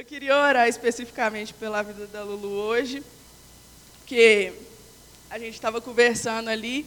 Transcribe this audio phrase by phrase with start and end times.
[0.00, 3.02] Eu queria orar especificamente pela vida da Lulu hoje,
[3.98, 4.50] porque
[5.28, 6.86] a gente estava conversando ali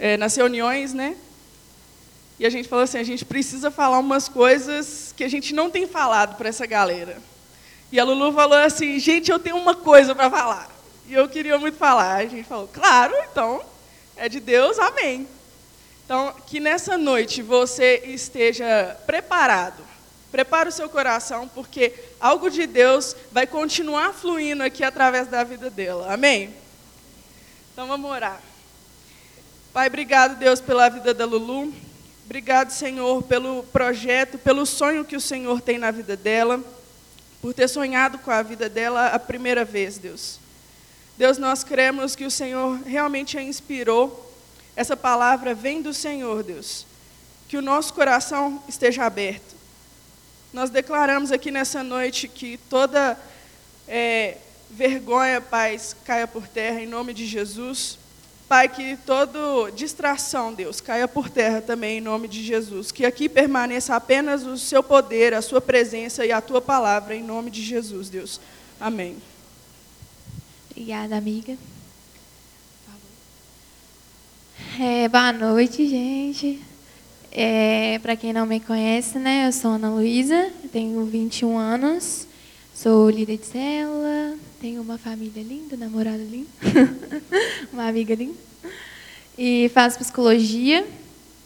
[0.00, 1.16] é, nas reuniões, né?
[2.40, 5.70] E a gente falou assim, a gente precisa falar umas coisas que a gente não
[5.70, 7.22] tem falado para essa galera.
[7.92, 10.68] E a Lulu falou assim, gente, eu tenho uma coisa para falar.
[11.06, 12.16] E eu queria muito falar.
[12.16, 13.62] A gente falou, claro, então,
[14.16, 15.28] é de Deus, amém.
[16.04, 19.89] Então, que nessa noite você esteja preparado.
[20.30, 25.68] Prepare o seu coração, porque algo de Deus vai continuar fluindo aqui através da vida
[25.68, 26.12] dela.
[26.12, 26.54] Amém?
[27.72, 28.40] Então vamos orar.
[29.72, 31.72] Pai, obrigado, Deus, pela vida da Lulu.
[32.24, 36.62] Obrigado, Senhor, pelo projeto, pelo sonho que o Senhor tem na vida dela,
[37.42, 40.38] por ter sonhado com a vida dela a primeira vez, Deus.
[41.18, 44.30] Deus, nós cremos que o Senhor realmente a inspirou
[44.76, 46.86] essa palavra vem do Senhor, Deus.
[47.48, 49.59] Que o nosso coração esteja aberto.
[50.52, 53.18] Nós declaramos aqui nessa noite que toda
[53.86, 54.36] é,
[54.70, 57.98] vergonha, Pai, caia por terra em nome de Jesus.
[58.48, 62.90] Pai, que toda distração, Deus, caia por terra também em nome de Jesus.
[62.90, 67.22] Que aqui permaneça apenas o seu poder, a sua presença e a tua palavra em
[67.22, 68.40] nome de Jesus, Deus.
[68.80, 69.18] Amém.
[70.72, 71.56] Obrigada, amiga.
[74.80, 76.69] É, boa noite, gente.
[77.32, 82.26] É, Para quem não me conhece, né, eu sou Ana Luísa, tenho 21 anos,
[82.74, 86.48] sou líder de célula, tenho uma família linda, namorada linda,
[87.72, 88.34] uma amiga linda,
[89.38, 90.84] e faço psicologia.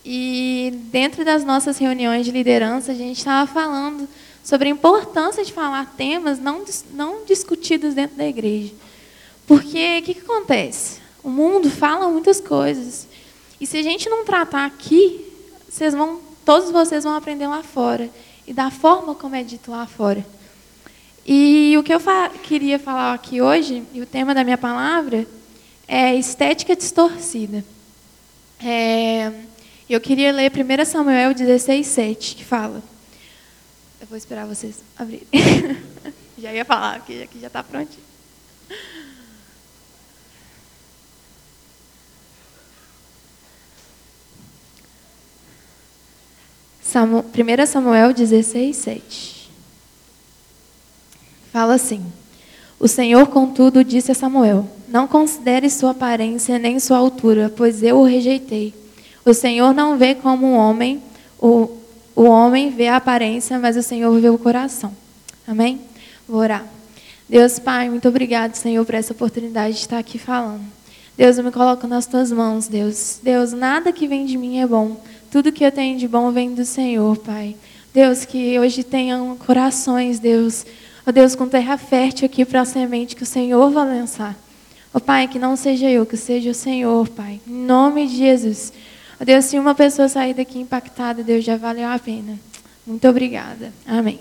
[0.07, 4.09] E dentro das nossas reuniões de liderança, a gente estava falando
[4.43, 8.73] sobre a importância de falar temas não, não discutidos dentro da igreja.
[9.47, 11.01] Porque o que, que acontece?
[11.23, 13.07] O mundo fala muitas coisas.
[13.61, 15.34] E se a gente não tratar aqui,
[15.75, 18.09] vocês vão, todos vocês vão aprender lá fora.
[18.47, 20.25] E da forma como é dito lá fora.
[21.27, 25.27] E o que eu fa queria falar aqui hoje, e o tema da minha palavra,
[25.89, 27.65] é estética distorcida.
[28.65, 29.33] É,
[29.91, 32.81] eu queria ler 1 Samuel 16, 7, que fala.
[34.01, 35.27] Eu vou esperar vocês abrirem.
[36.39, 38.04] já ia falar, aqui, aqui já está prontinho.
[46.95, 49.51] Samu, 1 Samuel 16, 7.
[51.53, 52.01] Fala assim:
[52.79, 57.99] O Senhor, contudo, disse a Samuel: Não considere sua aparência nem sua altura, pois eu
[57.99, 58.73] o rejeitei.
[59.25, 61.03] O Senhor não vê como um homem,
[61.37, 61.69] o,
[62.15, 64.93] o homem vê a aparência, mas o Senhor vê o coração.
[65.49, 65.81] Amém?
[66.29, 66.65] Vou orar.
[67.29, 70.63] Deus Pai, muito obrigado, Senhor, por essa oportunidade de estar aqui falando.
[71.17, 73.19] Deus, eu me coloco nas tuas mãos, Deus.
[73.21, 74.97] Deus, nada que vem de mim é bom.
[75.35, 77.57] Tudo que eu tenho de bom vem do Senhor, Pai.
[77.93, 80.65] Deus, que hoje tenham corações, Deus.
[81.05, 84.37] Ó oh, Deus, com terra fértil aqui para a semente que o Senhor vai lançar.
[84.95, 87.41] Ó oh, Pai, que não seja eu, que seja o Senhor, Pai.
[87.49, 88.73] Em nome de Jesus.
[89.15, 92.39] Ó oh, Deus, se uma pessoa sair daqui impactada, Deus já valeu a pena.
[92.87, 93.73] Muito obrigada.
[93.85, 94.21] Amém.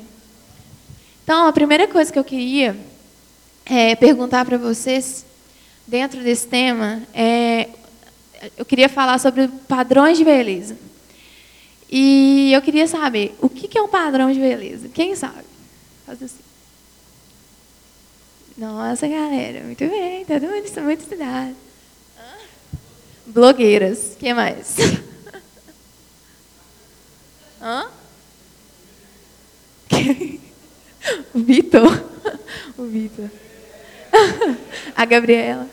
[1.24, 2.75] Então, a primeira coisa que eu queria
[3.68, 5.24] é, perguntar para vocês,
[5.88, 7.69] dentro desse tema, é,
[8.57, 10.75] eu queria falar sobre padrões de beleza.
[11.96, 14.90] E eu queria saber, o que é um padrão de beleza?
[14.90, 15.46] Quem sabe?
[16.08, 16.42] Faz assim.
[18.58, 21.56] Nossa, galera, muito bem, todo mundo está muito estudado.
[23.28, 24.76] Blogueiras, o que mais?
[27.62, 27.88] Hã?
[31.31, 32.04] o Vitor.
[32.75, 33.30] O Vitor.
[34.96, 35.70] A Gabriela.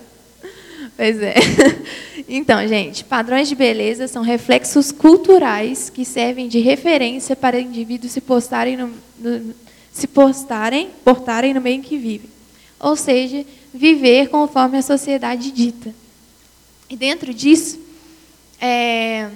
[0.97, 1.35] Pois é.
[2.33, 8.21] Então, gente, padrões de beleza são reflexos culturais que servem de referência para indivíduos se
[8.21, 9.53] postarem no, no,
[9.93, 12.31] se postarem, portarem no meio em que vivem.
[12.79, 15.93] Ou seja, viver conforme a sociedade dita.
[16.89, 17.81] E dentro disso,
[18.61, 19.29] é,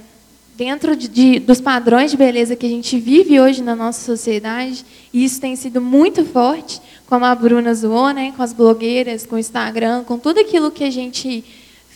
[0.57, 4.85] dentro de, de, dos padrões de beleza que a gente vive hoje na nossa sociedade,
[5.13, 9.37] e isso tem sido muito forte, como a Bruna zoou, né, com as blogueiras, com
[9.37, 11.45] o Instagram, com tudo aquilo que a gente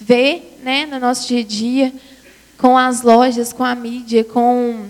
[0.00, 1.92] vê né, no nosso dia a dia,
[2.56, 4.86] com as lojas, com a mídia, com,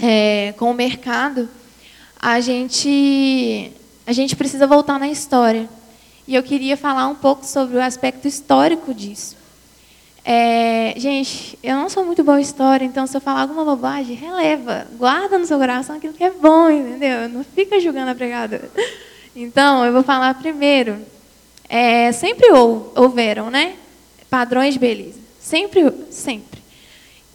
[0.00, 1.48] é, com o mercado,
[2.20, 3.72] a gente,
[4.06, 5.68] a gente precisa voltar na história.
[6.26, 9.37] E eu queria falar um pouco sobre o aspecto histórico disso.
[10.30, 14.86] É, gente, eu não sou muito boa história, então se eu falar alguma bobagem, releva.
[14.98, 17.30] Guarda no seu coração aquilo que é bom, entendeu?
[17.30, 18.70] Não fica julgando a pregadora.
[19.34, 20.98] Então, eu vou falar primeiro.
[21.66, 23.76] É, sempre houveram, né?
[24.28, 25.18] Padrões de beleza.
[25.40, 26.60] Sempre, sempre.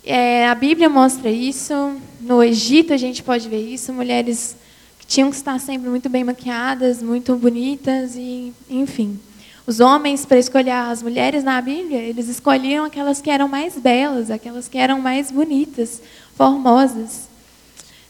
[0.05, 1.95] É, a Bíblia mostra isso.
[2.21, 3.91] No Egito a gente pode ver isso.
[3.91, 4.55] Mulheres
[4.99, 9.19] que tinham que estar sempre muito bem maquiadas, muito bonitas e, enfim.
[9.65, 14.29] Os homens, para escolher as mulheres na Bíblia, eles escolhiam aquelas que eram mais belas,
[14.29, 16.01] aquelas que eram mais bonitas,
[16.35, 17.29] formosas.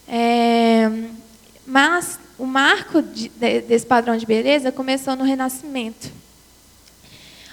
[0.08, 0.90] É,
[1.66, 6.12] mas o marco de, de, desse padrão de beleza começou no Renascimento,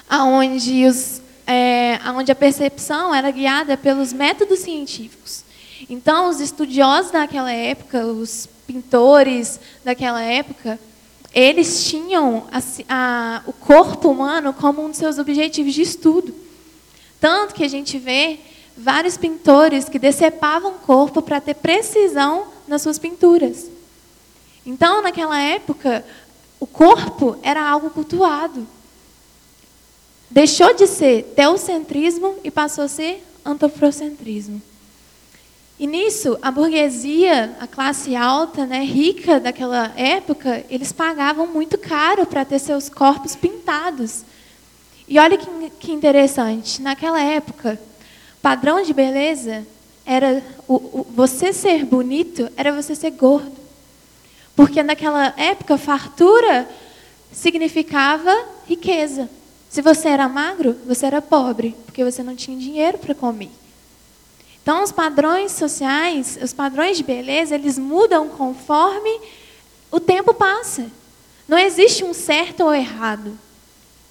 [0.09, 5.45] aonde, os, é, aonde a percepção era guiada pelos métodos científicos.
[5.91, 10.79] Então, os estudiosos daquela época, os pintores daquela época,
[11.33, 16.35] eles tinham a, a, o corpo humano como um dos seus objetivos de estudo.
[17.21, 18.41] Tanto que a gente vê
[18.77, 23.71] vários pintores que decepavam o corpo para ter precisão nas suas pinturas.
[24.65, 26.05] Então, naquela época,
[26.59, 28.67] o corpo era algo cultuado.
[30.31, 34.63] Deixou de ser teocentrismo e passou a ser antropocentrismo.
[35.81, 42.27] E nisso, a burguesia, a classe alta, né, rica daquela época, eles pagavam muito caro
[42.27, 44.23] para ter seus corpos pintados.
[45.09, 45.49] E olha que,
[45.81, 47.81] que interessante, naquela época,
[48.43, 49.67] padrão de beleza
[50.05, 53.57] era o, o, você ser bonito era você ser gordo.
[54.55, 56.69] Porque naquela época, fartura
[57.33, 58.37] significava
[58.69, 59.31] riqueza.
[59.71, 63.60] Se você era magro, você era pobre, porque você não tinha dinheiro para comer.
[64.63, 69.21] Então, os padrões sociais, os padrões de beleza, eles mudam conforme
[69.91, 70.87] o tempo passa.
[71.49, 73.37] Não existe um certo ou errado.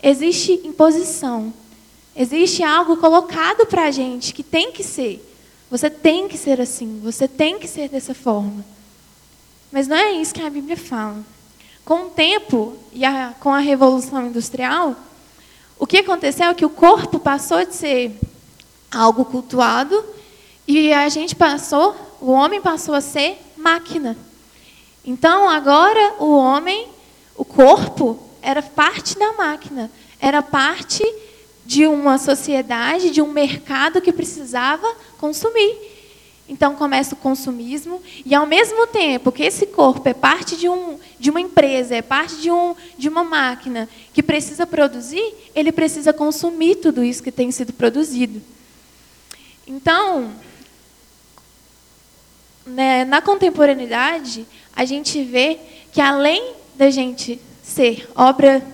[0.01, 1.53] Existe imposição.
[2.15, 5.25] Existe algo colocado para a gente que tem que ser.
[5.69, 6.99] Você tem que ser assim.
[7.03, 8.65] Você tem que ser dessa forma.
[9.71, 11.23] Mas não é isso que a Bíblia fala.
[11.85, 14.95] Com o tempo e a, com a Revolução Industrial,
[15.77, 18.19] o que aconteceu é que o corpo passou de ser
[18.91, 20.03] algo cultuado
[20.71, 24.15] e a gente passou, o homem passou a ser máquina.
[25.03, 26.87] Então, agora, o homem,
[27.35, 29.89] o corpo, era parte da máquina,
[30.21, 31.03] era parte
[31.65, 34.87] de uma sociedade, de um mercado que precisava
[35.17, 35.75] consumir.
[36.47, 40.99] Então começa o consumismo, e ao mesmo tempo que esse corpo é parte de, um,
[41.19, 46.13] de uma empresa, é parte de, um, de uma máquina que precisa produzir, ele precisa
[46.13, 48.39] consumir tudo isso que tem sido produzido.
[49.67, 50.31] Então,
[52.65, 54.45] né, na contemporaneidade,
[54.75, 55.59] a gente vê
[55.91, 58.65] que além da gente ser obra,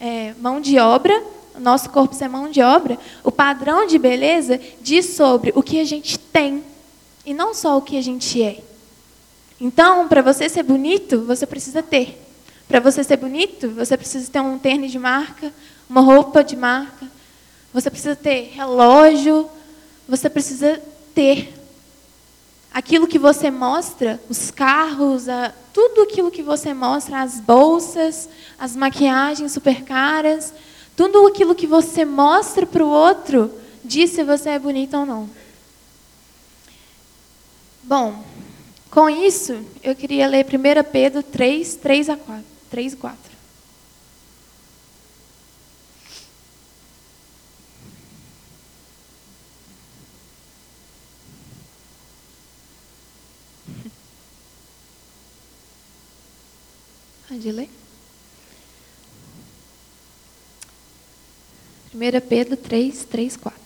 [0.00, 1.22] é, mão de obra,
[1.58, 5.84] nosso corpo ser mão de obra, o padrão de beleza diz sobre o que a
[5.84, 6.62] gente tem
[7.24, 8.60] e não só o que a gente é.
[9.60, 12.22] Então, para você ser bonito, você precisa ter.
[12.68, 15.52] Para você ser bonito, você precisa ter um tênis de marca,
[15.88, 17.06] uma roupa de marca,
[17.72, 19.48] você precisa ter relógio,
[20.08, 20.80] você precisa
[21.14, 21.52] ter
[22.76, 28.28] aquilo que você mostra, os carros, a, tudo aquilo que você mostra, as bolsas,
[28.58, 30.52] as maquiagens super caras,
[30.94, 33.50] tudo aquilo que você mostra para o outro,
[33.82, 35.30] diz se você é bonita ou não.
[37.82, 38.22] Bom,
[38.90, 42.44] com isso, eu queria ler 1 Pedro 3, 3 a 4.
[42.68, 43.35] 3 e 4.
[57.46, 57.68] Pode ler?
[61.94, 63.60] 1 Pedro 3, 3, 4.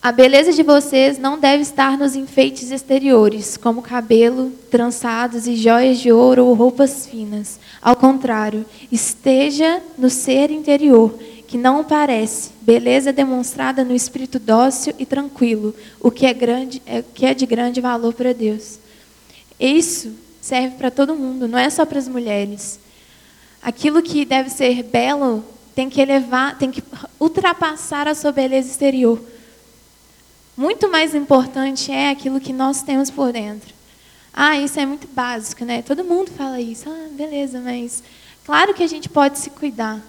[0.00, 5.98] A beleza de vocês não deve estar nos enfeites exteriores, como cabelo, trançados e joias
[5.98, 7.60] de ouro ou roupas finas.
[7.82, 11.12] Ao contrário, esteja no ser interior,
[11.46, 17.02] que não parece, beleza demonstrada no espírito dócil e tranquilo, o que é, grande, é,
[17.02, 18.78] que é de grande valor para Deus.
[19.60, 22.80] Isso serve para todo mundo, não é só para as mulheres.
[23.62, 26.82] Aquilo que deve ser belo tem que elevar, tem que
[27.18, 29.22] ultrapassar a sua beleza exterior.
[30.56, 33.72] Muito mais importante é aquilo que nós temos por dentro.
[34.34, 35.80] Ah, isso é muito básico, né?
[35.80, 36.90] Todo mundo fala isso.
[36.90, 38.02] Ah, beleza, mas
[38.44, 40.00] claro que a gente pode se cuidar.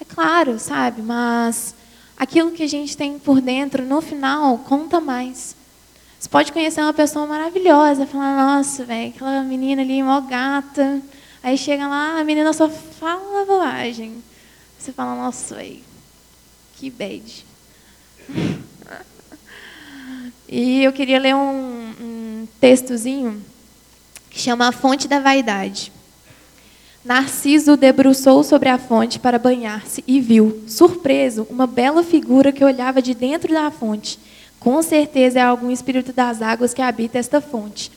[0.00, 1.02] É claro, sabe?
[1.02, 1.74] Mas
[2.16, 5.56] aquilo que a gente tem por dentro, no final, conta mais.
[6.22, 11.02] Você pode conhecer uma pessoa maravilhosa, falar, nossa, velho, aquela menina ali, mó gata.
[11.42, 14.22] Aí chega lá, a menina só fala bobagem.
[14.78, 15.80] Você fala, nossa, velho,
[16.76, 17.44] que bad.
[20.48, 23.44] e eu queria ler um, um textozinho
[24.30, 25.90] que chama A Fonte da Vaidade.
[27.04, 33.02] Narciso debruçou sobre a fonte para banhar-se e viu, surpreso, uma bela figura que olhava
[33.02, 34.20] de dentro da fonte.
[34.62, 37.90] Com certeza é algum espírito das águas que habita esta fonte.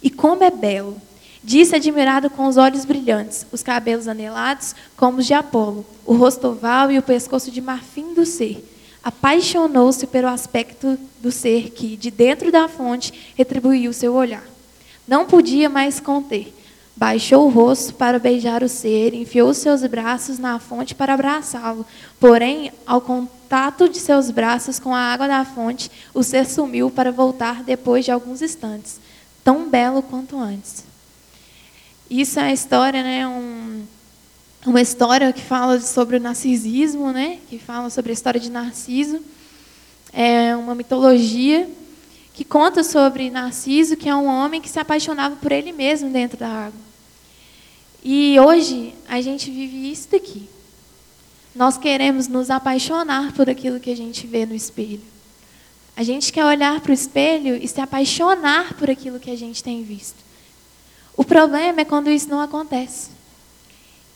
[0.00, 0.96] E como é belo!
[1.42, 6.46] Disse admirado com os olhos brilhantes, os cabelos anelados como os de Apolo, o rosto
[6.46, 8.64] oval e o pescoço de marfim do ser.
[9.02, 14.44] Apaixonou-se pelo aspecto do ser que, de dentro da fonte, retribuiu seu olhar.
[15.08, 16.54] Não podia mais conter.
[16.94, 21.86] Baixou o rosto para beijar o ser, enfiou seus braços na fonte para abraçá-lo.
[22.20, 27.10] Porém, ao contato de seus braços com a água da fonte, o ser sumiu para
[27.10, 29.00] voltar depois de alguns instantes,
[29.42, 30.84] tão belo quanto antes.
[32.10, 33.26] Isso é a história, né?
[33.26, 33.84] Um,
[34.66, 37.38] uma história que fala sobre o narcisismo, né?
[37.48, 39.18] Que fala sobre a história de Narciso.
[40.12, 41.68] É uma mitologia
[42.34, 46.38] que conta sobre Narciso, que é um homem que se apaixonava por ele mesmo dentro
[46.38, 46.80] da água.
[48.02, 50.48] E hoje a gente vive isso daqui.
[51.54, 55.02] Nós queremos nos apaixonar por aquilo que a gente vê no espelho.
[55.94, 59.62] A gente quer olhar para o espelho e se apaixonar por aquilo que a gente
[59.62, 60.16] tem visto.
[61.14, 63.10] O problema é quando isso não acontece.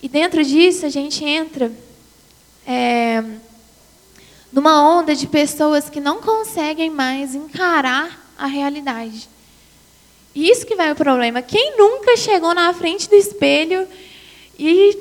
[0.03, 1.71] E dentro disso a gente entra
[2.67, 3.23] é,
[4.53, 9.29] numa onda de pessoas que não conseguem mais encarar a realidade.
[10.35, 11.43] E isso que vai o problema.
[11.43, 13.87] Quem nunca chegou na frente do espelho
[14.59, 14.97] e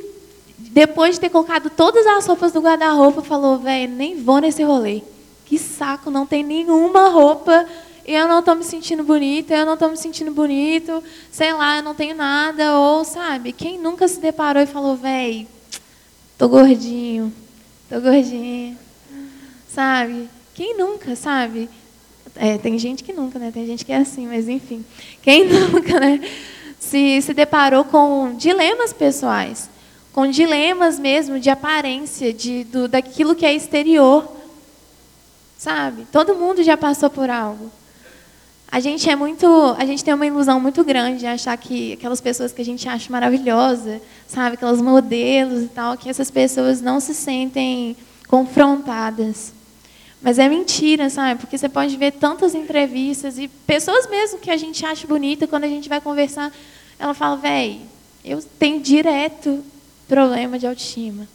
[0.58, 5.02] depois de ter colocado todas as roupas do guarda-roupa falou, velho, nem vou nesse rolê.
[5.46, 7.66] Que saco, não tem nenhuma roupa
[8.06, 11.84] eu não estou me sentindo bonita, eu não estou me sentindo bonito, sei lá, eu
[11.84, 15.48] não tenho nada, ou sabe, quem nunca se deparou e falou, véi,
[16.38, 17.34] tô gordinho,
[17.90, 18.78] tô gordinho,
[19.76, 20.30] sabe?
[20.54, 21.70] Quem nunca, sabe?
[22.34, 23.52] É, tem gente que nunca, né?
[23.54, 24.86] Tem gente que é assim, mas enfim.
[25.22, 26.22] Quem nunca, né?
[26.80, 29.70] Se, se deparou com dilemas pessoais,
[30.14, 34.26] com dilemas mesmo de aparência, de, do, daquilo que é exterior,
[35.58, 36.08] sabe?
[36.10, 37.70] Todo mundo já passou por algo.
[38.72, 39.46] A gente é muito,
[39.78, 42.88] a gente tem uma ilusão muito grande de achar que aquelas pessoas que a gente
[42.88, 47.96] acha maravilhosa, sabe, aquelas modelos e tal, que essas pessoas não se sentem
[48.28, 49.55] confrontadas.
[50.22, 51.40] Mas é mentira, sabe?
[51.42, 55.66] Porque você pode ver tantas entrevistas e pessoas mesmo que a gente acha bonita, quando
[55.66, 56.52] a gente vai conversar,
[56.98, 57.82] ela fala, véi,
[58.24, 59.64] eu tenho direto
[60.08, 61.28] problema de autoestima.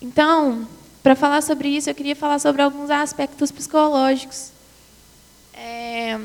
[0.00, 0.66] Então,
[1.02, 4.50] para falar sobre isso, eu queria falar sobre alguns aspectos psicológicos
[5.52, 6.18] é,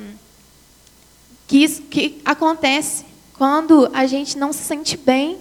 [1.47, 5.37] que, isso, que acontece quando a gente não se sente bem.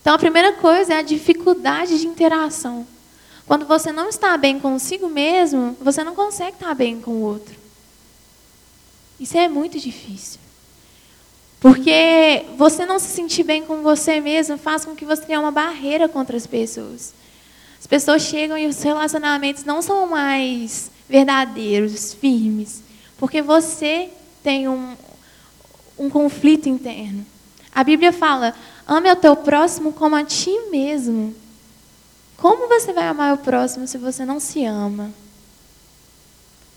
[0.00, 2.86] Então, a primeira coisa é a dificuldade de interação.
[3.46, 7.54] Quando você não está bem consigo mesmo, você não consegue estar bem com o outro.
[9.20, 10.40] Isso é muito difícil.
[11.60, 15.50] Porque você não se sentir bem com você mesmo faz com que você tenha uma
[15.50, 17.14] barreira contra as pessoas.
[17.78, 22.82] As pessoas chegam e os relacionamentos não são mais verdadeiros, firmes,
[23.16, 24.10] porque você
[24.42, 24.96] tem um,
[25.98, 27.24] um conflito interno.
[27.72, 28.54] A Bíblia fala:
[28.86, 31.34] ame o teu próximo como a ti mesmo.
[32.36, 35.12] Como você vai amar o próximo se você não se ama?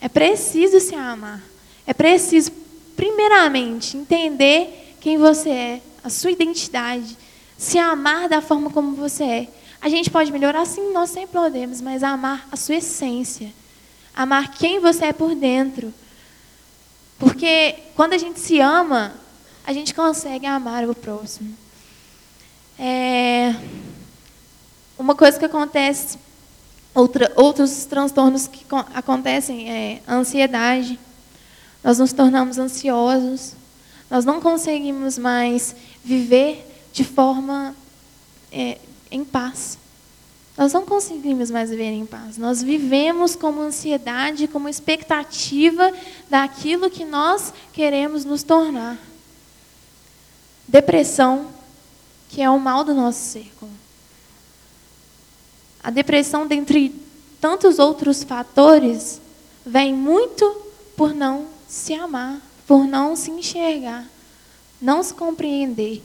[0.02, 1.42] É preciso se amar.
[1.86, 2.52] É preciso,
[2.96, 7.18] primeiramente, entender quem você é, a sua identidade,
[7.58, 9.48] se amar da forma como você é.
[9.82, 13.54] A gente pode melhorar, sim, nós sempre podemos, mas amar a sua essência,
[14.14, 15.94] amar quem você é por dentro.
[17.18, 19.14] Porque quando a gente se ama,
[19.66, 21.54] a gente consegue amar o próximo.
[22.78, 23.54] É...
[25.00, 26.20] Uma coisa que acontece,
[26.94, 31.00] outra, outros transtornos que acontecem é a ansiedade.
[31.82, 33.54] Nós nos tornamos ansiosos.
[34.12, 37.74] Nós não conseguimos mais viver de forma
[38.52, 38.78] é,
[39.10, 39.78] em paz.
[40.58, 42.38] Nós não conseguimos mais viver em paz.
[42.38, 45.94] Nós vivemos como ansiedade, como expectativa
[46.30, 48.98] daquilo que nós queremos nos tornar.
[50.68, 51.48] Depressão,
[52.28, 53.79] que é o mal do nosso século.
[55.84, 56.94] A depressão, dentre
[57.40, 59.22] tantos outros fatores,
[59.66, 60.46] vem muito
[60.96, 64.06] por não se amar, por não se enxergar,
[64.82, 66.04] não se compreender.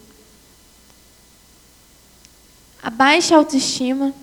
[2.82, 4.14] A baixa autoestima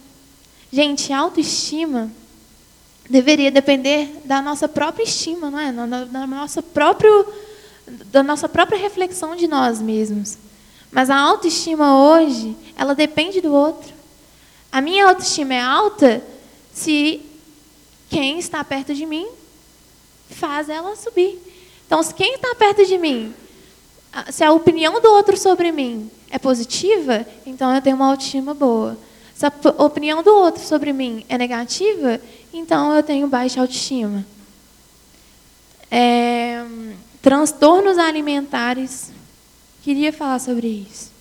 [0.71, 2.09] Gente, autoestima
[3.09, 5.73] deveria depender da nossa própria estima, não é?
[6.05, 7.27] Da nossa, próprio,
[7.85, 10.37] da nossa própria reflexão de nós mesmos.
[10.89, 13.91] Mas a autoestima hoje, ela depende do outro.
[14.71, 16.23] A minha autoestima é alta
[16.73, 17.21] se
[18.09, 19.27] quem está perto de mim
[20.29, 21.39] faz ela subir.
[21.85, 23.33] Então, se quem está perto de mim,
[24.29, 28.97] se a opinião do outro sobre mim é positiva, então eu tenho uma autoestima boa.
[29.35, 32.21] Se a opinião do outro sobre mim é negativa,
[32.53, 34.25] então eu tenho baixa autoestima.
[35.89, 36.63] É,
[37.21, 39.11] transtornos alimentares
[39.83, 41.11] queria falar sobre isso.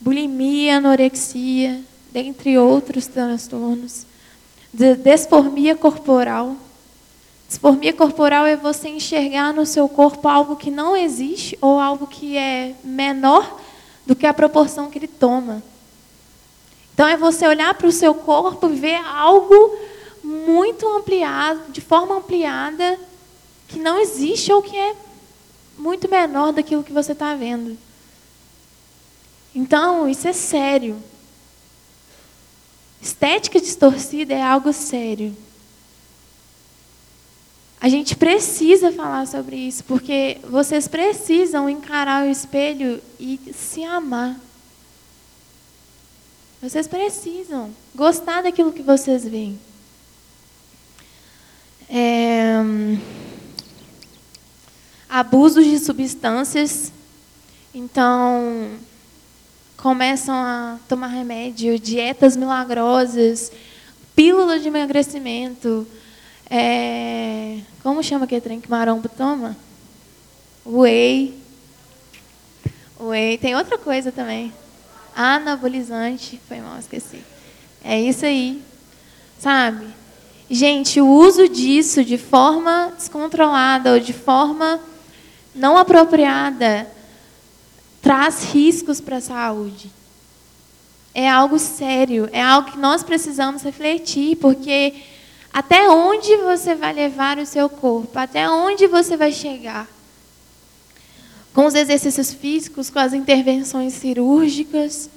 [0.00, 4.06] Bulimia, anorexia, dentre outros transtornos.
[4.72, 6.56] De desformia corporal.
[7.48, 12.36] Disformia corporal é você enxergar no seu corpo algo que não existe ou algo que
[12.36, 13.60] é menor
[14.06, 15.62] do que a proporção que ele toma.
[16.94, 19.76] Então é você olhar para o seu corpo e ver algo
[20.22, 22.98] muito ampliado, de forma ampliada,
[23.66, 24.94] que não existe ou que é
[25.78, 27.76] muito menor daquilo que você está vendo.
[29.54, 30.96] Então, isso é sério.
[33.00, 35.34] Estética distorcida é algo sério.
[37.80, 44.38] A gente precisa falar sobre isso, porque vocês precisam encarar o espelho e se amar.
[46.60, 49.58] Vocês precisam gostar daquilo que vocês veem.
[51.88, 52.56] É,
[55.08, 56.92] abusos de substâncias.
[57.74, 58.78] Então,
[59.80, 63.50] começam a tomar remédio, dietas milagrosas,
[64.14, 65.86] pílula de emagrecimento.
[66.48, 69.56] É, como chama aquele trem que marombo toma?
[70.66, 71.34] Whey.
[73.00, 73.38] Whey.
[73.38, 74.52] Tem outra coisa também.
[75.16, 76.40] Anabolizante.
[76.46, 77.22] Foi mal, esqueci.
[77.82, 78.62] É isso aí.
[79.38, 79.86] Sabe?
[80.50, 84.80] Gente, o uso disso de forma descontrolada ou de forma
[85.54, 86.86] não apropriada
[88.10, 89.88] traz riscos para a saúde.
[91.14, 94.94] É algo sério, é algo que nós precisamos refletir, porque
[95.52, 98.18] até onde você vai levar o seu corpo?
[98.18, 99.86] Até onde você vai chegar?
[101.54, 105.08] Com os exercícios físicos, com as intervenções cirúrgicas.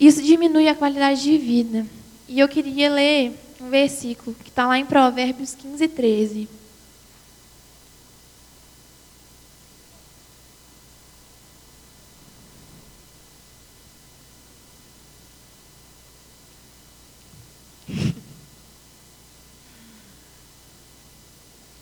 [0.00, 1.86] Isso diminui a qualidade de vida.
[2.26, 6.59] E eu queria ler um versículo que está lá em Provérbios 15, 13.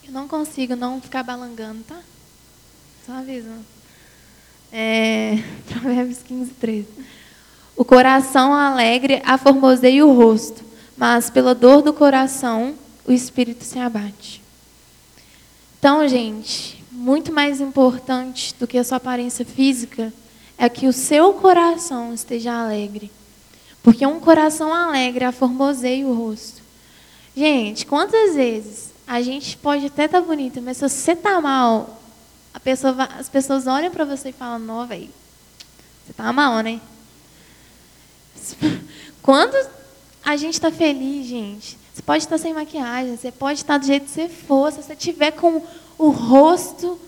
[0.08, 2.00] Eu não consigo não ficar balangando, tá?
[3.04, 3.62] Só avisando.
[4.72, 5.36] É,
[5.68, 6.86] Provérbios 15, 13.
[7.76, 10.64] O coração alegre aformoseia o rosto,
[10.96, 12.74] mas pela dor do coração
[13.06, 14.42] o espírito se abate.
[15.78, 20.10] Então, gente, muito mais importante do que a sua aparência física
[20.56, 23.10] é que o seu coração esteja alegre.
[23.82, 26.62] Porque um coração alegre aformoseia o rosto.
[27.36, 31.98] Gente, quantas vezes a gente pode até estar tá bonita, mas se você está mal,
[32.68, 35.08] pessoa as pessoas olham para você e falam, não, velho,
[36.04, 36.78] você está mal, né?
[39.22, 39.56] Quando
[40.22, 44.04] a gente está feliz, gente, você pode estar sem maquiagem, você pode estar do jeito
[44.04, 45.62] que você for, se você tiver com
[45.96, 47.00] o rosto,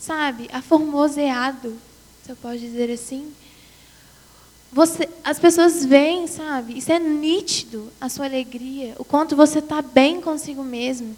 [0.00, 1.76] sabe, aformoseado,
[2.22, 3.30] você pode dizer assim,
[4.72, 6.78] você, as pessoas veem, sabe?
[6.78, 11.14] Isso é nítido, a sua alegria, o quanto você está bem consigo mesmo.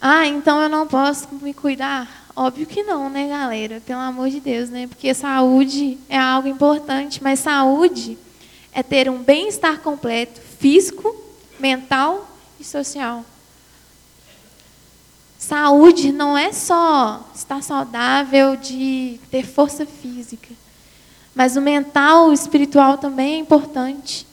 [0.00, 2.26] Ah, então eu não posso me cuidar?
[2.36, 3.82] Óbvio que não, né, galera?
[3.84, 4.86] Pelo amor de Deus, né?
[4.86, 8.16] Porque saúde é algo importante, mas saúde
[8.72, 11.16] é ter um bem-estar completo, físico,
[11.58, 12.28] mental
[12.60, 13.24] e social.
[15.36, 20.54] Saúde não é só estar saudável de ter força física,
[21.34, 24.26] mas o mental, o espiritual também é importante.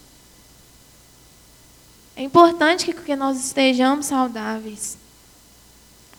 [2.15, 4.97] É importante que nós estejamos saudáveis.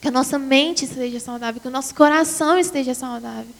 [0.00, 3.52] Que a nossa mente esteja saudável, que o nosso coração esteja saudável.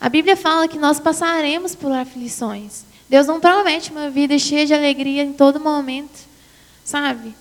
[0.00, 2.84] A Bíblia fala que nós passaremos por aflições.
[3.08, 6.18] Deus não promete uma vida cheia de alegria em todo momento,
[6.84, 7.34] sabe?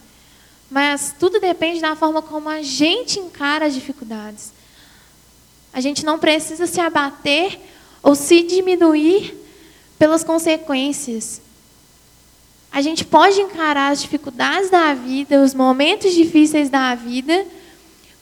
[0.70, 4.54] Mas tudo depende da forma como a gente encara as dificuldades.
[5.74, 7.60] A gente não precisa se abater
[8.02, 9.36] ou se diminuir
[9.98, 11.42] pelas consequências.
[12.72, 17.46] A gente pode encarar as dificuldades da vida, os momentos difíceis da vida,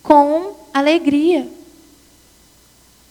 [0.04, 1.50] com alegria,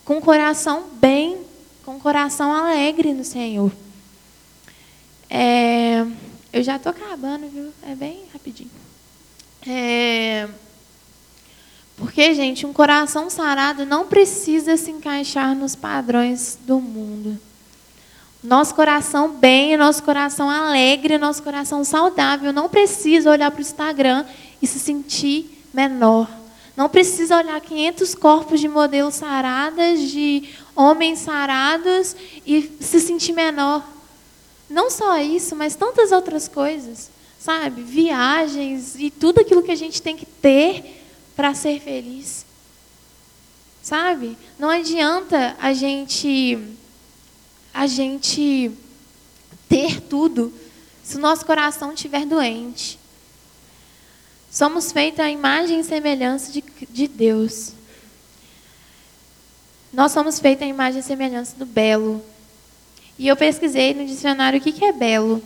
[0.04, 1.38] com coração bem,
[1.84, 3.72] com coração alegre no Senhor.
[5.28, 6.06] É,
[6.52, 7.72] eu já estou acabando, viu?
[7.82, 8.70] É bem rapidinho.
[9.66, 10.46] É,
[11.96, 17.38] porque, gente, um coração sarado não precisa se encaixar nos padrões do mundo.
[18.42, 24.24] Nosso coração bem, nosso coração alegre, nosso coração saudável não precisa olhar para o Instagram
[24.60, 26.41] e se sentir menor.
[26.76, 33.86] Não precisa olhar 500 corpos de modelos saradas, de homens sarados e se sentir menor.
[34.70, 37.82] Não só isso, mas tantas outras coisas, sabe?
[37.82, 41.04] Viagens e tudo aquilo que a gente tem que ter
[41.36, 42.46] para ser feliz.
[43.82, 44.38] Sabe?
[44.58, 46.58] Não adianta a gente
[47.74, 48.70] a gente
[49.68, 50.52] ter tudo
[51.02, 52.98] se o nosso coração estiver doente.
[54.52, 57.72] Somos feitos à imagem e semelhança de, de Deus.
[59.90, 62.22] Nós somos feitos à imagem e semelhança do belo.
[63.18, 65.42] E eu pesquisei no dicionário o que é belo.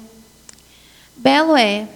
[1.16, 1.86] Belo é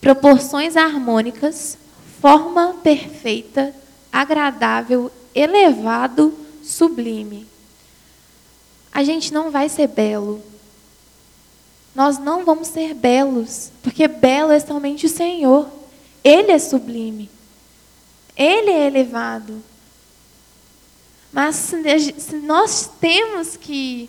[0.00, 1.78] proporções harmônicas,
[2.20, 3.72] forma perfeita,
[4.12, 7.46] agradável, elevado, sublime.
[8.92, 10.42] A gente não vai ser belo.
[11.94, 15.83] Nós não vamos ser belos, porque belo é somente o Senhor.
[16.24, 17.30] Ele é sublime.
[18.34, 19.62] Ele é elevado.
[21.30, 24.08] Mas se nós temos que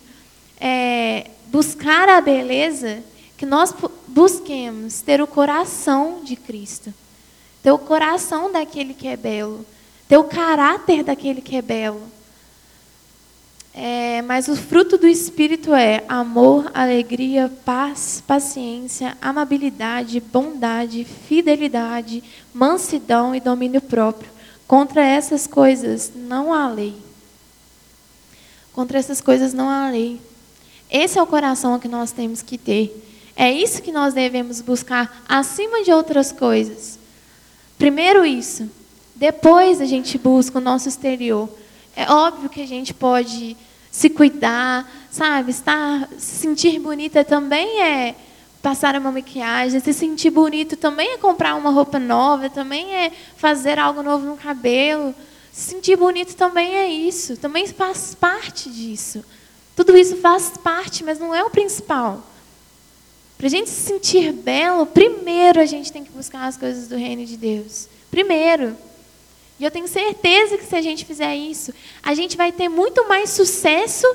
[0.58, 3.02] é, buscar a beleza,
[3.36, 3.74] que nós
[4.08, 6.92] busquemos ter o coração de Cristo,
[7.62, 9.66] ter o coração daquele que é belo,
[10.08, 12.15] ter o caráter daquele que é belo.
[13.78, 23.34] É, mas o fruto do Espírito é amor, alegria, paz, paciência, amabilidade, bondade, fidelidade, mansidão
[23.34, 24.30] e domínio próprio.
[24.66, 26.94] Contra essas coisas não há lei.
[28.72, 30.22] Contra essas coisas não há lei.
[30.90, 33.04] Esse é o coração que nós temos que ter.
[33.36, 36.98] É isso que nós devemos buscar acima de outras coisas.
[37.76, 38.70] Primeiro isso.
[39.14, 41.46] Depois a gente busca o nosso exterior.
[41.94, 43.54] É óbvio que a gente pode
[43.96, 45.50] se cuidar, sabe?
[45.50, 48.14] Estar, se sentir bonita também é
[48.60, 53.78] passar uma maquiagem, se sentir bonito também é comprar uma roupa nova, também é fazer
[53.78, 55.14] algo novo no cabelo.
[55.50, 59.24] Se sentir bonito também é isso, também faz parte disso.
[59.74, 62.22] Tudo isso faz parte, mas não é o principal.
[63.38, 66.96] Para a gente se sentir belo, primeiro a gente tem que buscar as coisas do
[66.96, 67.88] reino de Deus.
[68.10, 68.76] Primeiro.
[69.58, 73.08] E eu tenho certeza que se a gente fizer isso, a gente vai ter muito
[73.08, 74.06] mais sucesso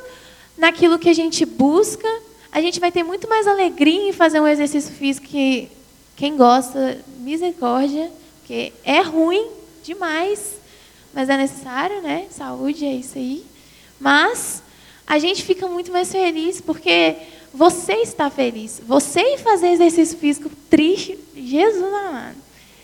[0.58, 2.08] naquilo que a gente busca,
[2.52, 5.70] a gente vai ter muito mais alegria em fazer um exercício físico que
[6.16, 9.48] quem gosta, misericórdia, porque é ruim
[9.84, 10.58] demais,
[11.14, 12.28] mas é necessário, né?
[12.30, 13.44] Saúde é isso aí.
[14.00, 14.62] Mas
[15.08, 17.16] a gente fica muito mais feliz porque
[17.54, 18.82] você está feliz.
[18.86, 22.38] Você fazer exercício físico triste, Jesus amado.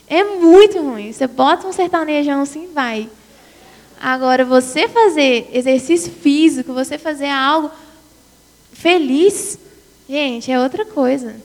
[0.08, 1.12] É muito ruim.
[1.12, 3.10] Você bota um sertanejão assim e vai.
[4.00, 7.72] Agora, você fazer exercício físico, você fazer algo
[8.72, 9.60] feliz,
[10.08, 11.36] gente, é outra coisa.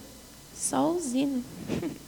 [0.54, 1.42] Solzinho.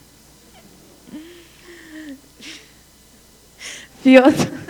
[4.03, 4.65] Fiodor.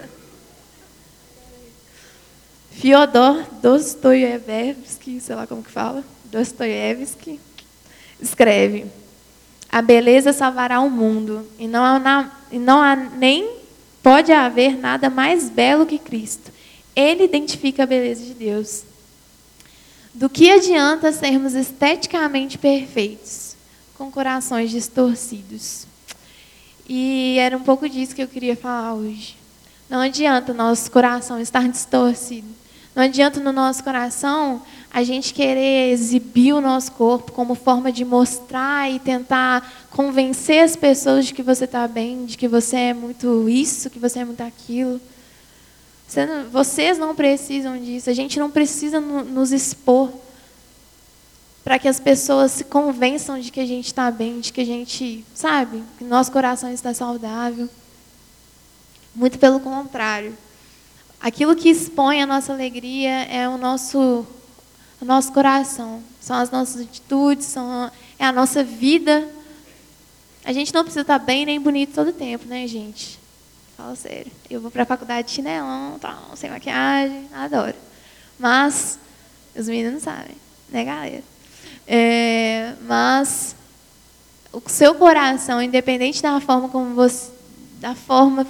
[2.70, 7.40] Fyodor Dostoiévski, sei lá como que fala, Dostoiévski,
[8.20, 8.87] escreve:
[9.74, 13.56] A beleza salvará o mundo, e não há, e não há nem
[14.04, 16.52] pode haver nada mais belo que Cristo.
[16.94, 18.84] Ele identifica a beleza de Deus.
[20.14, 23.56] Do que adianta sermos esteticamente perfeitos,
[23.98, 25.88] com corações distorcidos?
[26.88, 29.34] E era um pouco disso que eu queria falar hoje.
[29.90, 32.46] Não adianta nosso coração estar distorcido.
[32.94, 34.62] Não adianta no nosso coração
[34.94, 40.76] a gente querer exibir o nosso corpo como forma de mostrar e tentar convencer as
[40.76, 44.24] pessoas de que você está bem, de que você é muito isso, que você é
[44.24, 45.00] muito aquilo.
[46.07, 48.09] Você não, vocês não precisam disso.
[48.09, 50.12] A gente não precisa no, nos expor
[51.64, 54.66] para que as pessoas se convençam de que a gente está bem, de que a
[54.66, 57.68] gente, sabe, que nosso coração está saudável.
[59.12, 60.38] Muito pelo contrário.
[61.20, 64.24] Aquilo que expõe a nossa alegria é o nosso,
[65.05, 69.29] o nosso coração, são as nossas atitudes, são, é a nossa vida.
[70.43, 73.21] A gente não precisa estar bem nem bonito todo tempo, né, gente?
[73.77, 74.33] Fala sério.
[74.49, 77.77] Eu vou para a faculdade de chinelão, tal, sem maquiagem, adoro.
[78.38, 78.99] Mas,
[79.55, 80.37] os meninos sabem,
[80.71, 81.23] né, galera?
[81.87, 83.55] É, mas,
[84.55, 87.31] o seu coração, independente da forma como você,
[87.79, 88.47] da forma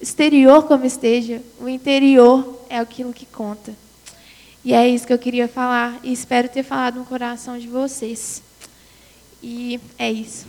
[0.00, 3.83] exterior como esteja, o interior é aquilo que conta.
[4.64, 8.42] E é isso que eu queria falar e espero ter falado no coração de vocês.
[9.42, 10.46] E é isso.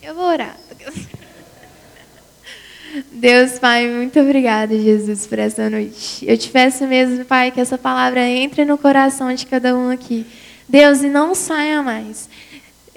[0.00, 0.56] Eu vou orar.
[3.10, 6.24] Deus, Pai, muito obrigada, Jesus, por essa noite.
[6.24, 10.24] Eu te peço mesmo, Pai, que essa palavra entre no coração de cada um aqui.
[10.68, 12.28] Deus, e não saia mais.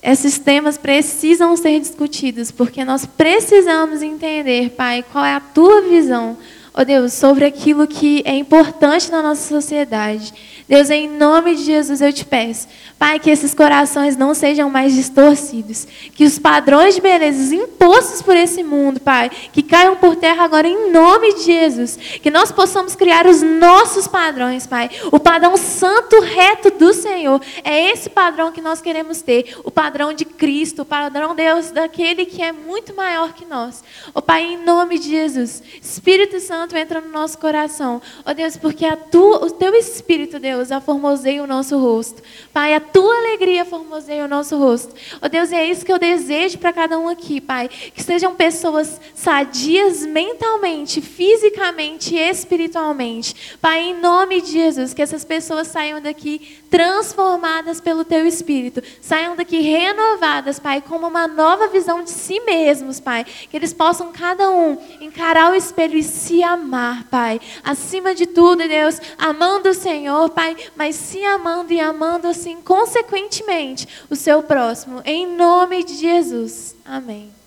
[0.03, 6.37] Esses temas precisam ser discutidos, porque nós precisamos entender, Pai, qual é a tua visão,
[6.73, 10.33] ó oh Deus, sobre aquilo que é importante na nossa sociedade.
[10.67, 14.93] Deus, em nome de Jesus eu te peço, Pai, que esses corações não sejam mais
[14.93, 20.43] distorcidos, que os padrões de beleza impostos por esse mundo, Pai, que caiam por terra
[20.43, 25.57] agora em nome de Jesus, que nós possamos criar os nossos padrões, Pai, o padrão
[25.57, 30.83] santo, reto do Senhor, é esse padrão que nós queremos ter, o padrão de Cristo,
[30.83, 33.83] o padrão Deus daquele que é muito maior que nós.
[34.13, 38.85] Ó Pai, em nome de Jesus, Espírito Santo entra no nosso coração, ó Deus, porque
[38.85, 44.25] a o teu Espírito, Deus, a formoseia o nosso rosto, Pai, a tua alegria formoseia
[44.25, 44.93] o nosso rosto.
[45.21, 47.67] Ó oh, Deus, e é isso que eu desejo para cada um aqui, Pai.
[47.67, 53.57] Que sejam pessoas sadias mentalmente, fisicamente e espiritualmente.
[53.59, 59.35] Pai, em nome de Jesus, que essas pessoas saiam daqui transformadas pelo teu espírito, saiam
[59.35, 63.23] daqui renovadas, Pai, com uma nova visão de si mesmos, Pai.
[63.23, 67.39] Que eles possam cada um encarar o espelho e se amar, Pai.
[67.63, 73.87] Acima de tudo, Deus, amando o Senhor, Pai, mas se amando e amando assim consequentemente,
[74.09, 74.99] o seu próximo.
[75.05, 76.75] Em nome de Jesus.
[76.83, 77.42] Amém.